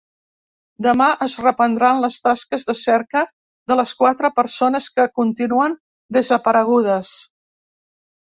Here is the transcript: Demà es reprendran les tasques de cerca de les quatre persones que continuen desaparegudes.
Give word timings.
Demà 0.85 1.07
es 1.25 1.33
reprendran 1.47 1.99
les 2.05 2.15
tasques 2.27 2.63
de 2.69 2.75
cerca 2.79 3.21
de 3.71 3.77
les 3.79 3.93
quatre 3.99 4.33
persones 4.39 4.89
que 4.97 5.07
continuen 5.21 5.75
desaparegudes. 6.19 7.13